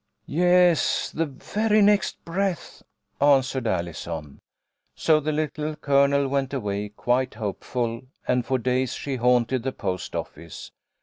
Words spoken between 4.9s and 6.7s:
So the Little Colonel went